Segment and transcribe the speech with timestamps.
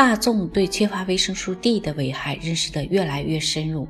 [0.00, 3.86] 大众对缺乏维生素 D 的危害认识得越来越深入。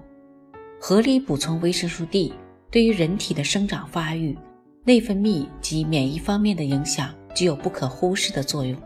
[0.81, 2.35] 合理补充维生素 D，
[2.69, 4.37] 对于人体的生长发育、
[4.83, 8.77] 内分泌及免疫方面的影响具有不可忽视的作用。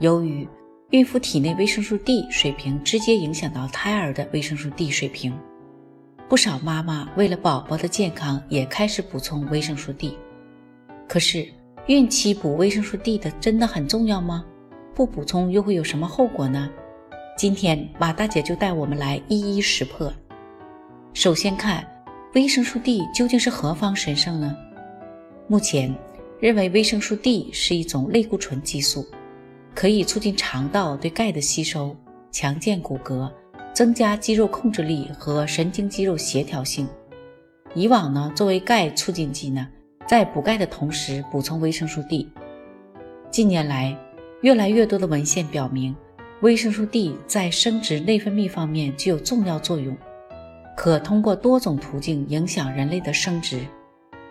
[0.00, 0.48] 由于
[0.88, 5.38] 孕妇体内维生素 D 水平直接影响到胎儿的维生素 D 水平，
[6.30, 10.16] 不少妈妈为了宝宝的健康也开始补充维生素 D。
[11.06, 11.46] 可是，
[11.88, 14.46] 孕期补维生素 D 的真的很重要吗？
[14.96, 16.70] 不补充又会有什么后果呢？
[17.36, 20.10] 今天马大姐就带我们来一一识破。
[21.12, 21.86] 首先看
[22.34, 24.56] 维生素 D 究竟是何方神圣呢？
[25.48, 25.94] 目前
[26.40, 29.06] 认为维生素 D 是一种类固醇激素，
[29.74, 31.94] 可以促进肠道对钙的吸收，
[32.32, 33.30] 强健骨骼，
[33.74, 36.88] 增加肌肉控制力和神经肌肉协调性。
[37.74, 39.68] 以往呢，作为钙促进剂呢，
[40.08, 42.26] 在补钙的同时补充维生素 D。
[43.30, 43.94] 近年来，
[44.42, 45.96] 越来越多的文献表明，
[46.42, 49.96] 维生素 D 在生殖内分泌方面具有重要作用，
[50.76, 53.60] 可通过多种途径影响人类的生殖。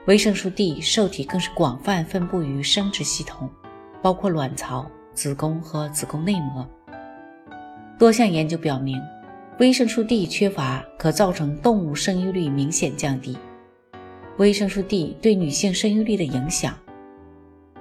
[0.06, 3.50] 维生素 D 受体更是广泛分布于生殖系统，
[4.04, 6.68] 包括卵巢、子宫和子宫内膜。
[7.98, 9.02] 多项研究表明，
[9.58, 13.36] 维生素 D 缺乏可造成动物生育率明显降低。
[14.38, 16.78] 维生素 D 对女性生育力的影响，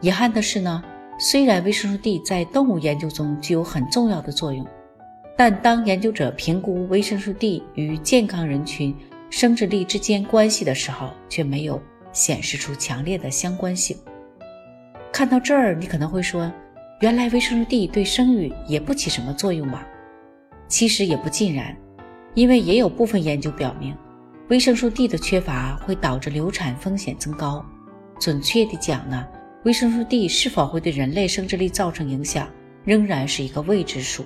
[0.00, 0.82] 遗憾的是呢。
[1.16, 4.66] 虽然维生素 D 在动物研究中具有很重要的作用，
[5.36, 8.94] 但当研究者评估维生素 D 与健康人群
[9.30, 11.80] 生殖力之间关系的时候，却没有
[12.12, 13.96] 显示出强烈的相关性。
[15.12, 16.50] 看到这儿，你可能会说，
[17.00, 19.86] 原来维生素 D 对生育也不起什么作用吧？
[20.66, 21.76] 其实也不尽然，
[22.34, 23.96] 因为也有部分研究表明，
[24.48, 27.64] 维生素 D 的缺乏会导致流产风险增高。
[28.18, 29.24] 准确地讲呢？
[29.64, 32.46] 维生素 D 是否会对人类生殖力造成影响，
[32.84, 34.22] 仍然是一个未知数。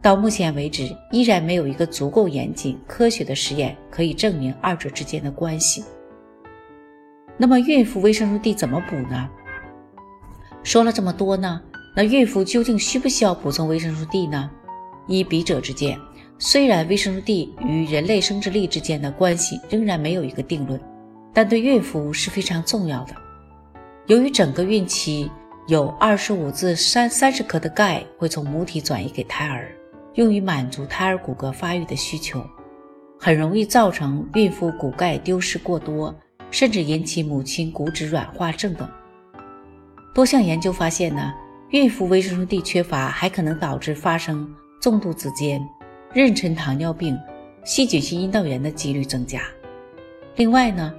[0.00, 5.84] 到目前为止，依然没有一个足够严谨、科学的实验可以证明二者之间的关系。
[7.36, 9.28] 那么，孕妇维生素 D 怎么补呢？
[10.62, 11.60] 说了这么多呢，
[11.94, 14.50] 那孕妇究竟需不需要补充维生素 D 呢？
[15.06, 15.98] 依笔者之见，
[16.38, 20.80] 虽然维生素 D 与人类生殖力之间的关系仍然没有一个定论，
[21.34, 23.14] 但对孕妇是非常重要的。
[24.06, 25.30] 由于整个孕期
[25.66, 29.74] 有二十五至三三十克的钙会从母体转移给胎儿，
[30.12, 32.44] 用于满足胎儿骨骼发育的需求，
[33.18, 36.14] 很容易造成孕妇骨钙丢失过多，
[36.50, 38.86] 甚至引起母亲骨质软化症等。
[40.14, 41.32] 多项研究发现呢，
[41.70, 44.46] 孕妇维生素 D 缺乏还可能导致发生
[44.82, 45.66] 重度子痫、
[46.12, 47.18] 妊娠糖尿病、
[47.64, 49.40] 细菌性阴道炎的几率增加。
[50.36, 50.92] 另外呢。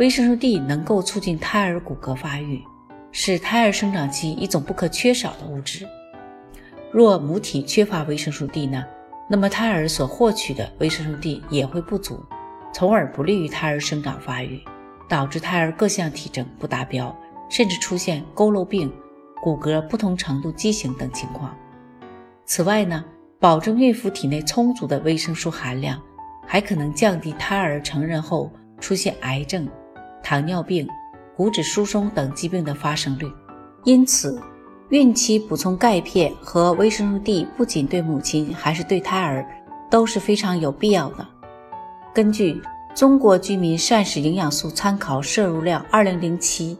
[0.00, 2.64] 维生素 D 能够促进胎儿骨骼发育，
[3.12, 5.86] 是胎儿生长期一种不可缺少的物质。
[6.90, 8.82] 若母体缺乏维生素 D 呢，
[9.28, 12.18] 那么胎儿所获取的维生素 D 也会不足，
[12.72, 14.58] 从而不利于胎儿生长发育，
[15.06, 17.14] 导致胎儿各项体征不达标，
[17.50, 18.90] 甚至出现佝偻病、
[19.42, 21.54] 骨骼不同程度畸形等情况。
[22.46, 23.04] 此外呢，
[23.38, 26.00] 保证孕妇体内充足的维生素含量，
[26.46, 28.50] 还可能降低胎儿成人后
[28.80, 29.68] 出现癌症。
[30.22, 30.88] 糖尿病、
[31.36, 33.26] 骨质疏松等疾病的发生率，
[33.84, 34.40] 因此，
[34.90, 39.46] 孕期补充钙片和维生素 D 不仅对母亲，还是对胎儿
[39.90, 41.26] 都是非常有必要的。
[42.14, 42.54] 根据
[42.94, 46.74] 《中国居民膳食营养素参考摄入量（二零零七）》，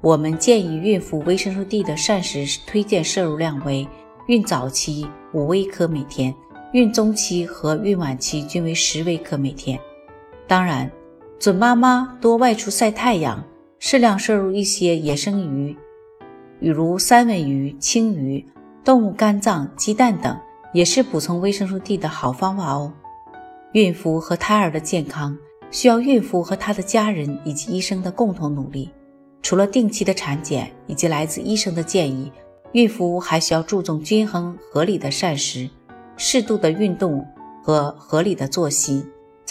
[0.00, 3.86] 我们建议孕妇维生素 D 的膳食推荐摄入量为：
[4.26, 6.34] 孕早期五微克每天，
[6.72, 9.78] 孕中期和孕晚期均为十微克每天。
[10.46, 10.90] 当然。
[11.42, 13.42] 准妈妈多外出晒太阳，
[13.80, 15.76] 适量摄入一些野生鱼，
[16.60, 18.46] 比如三文鱼、青鱼、
[18.84, 20.38] 动物肝脏、鸡蛋等，
[20.72, 22.92] 也是补充维生素 D 的好方法哦。
[23.72, 25.36] 孕妇和胎儿的健康
[25.72, 28.88] 需要孕妇和她的家人以及医生的共同努力。
[29.42, 32.30] 除了定期的产检以及来自医生的建议，
[32.70, 35.68] 孕妇还需要注重均衡合理的膳食、
[36.16, 37.26] 适度的运动
[37.64, 39.04] 和合理的作息。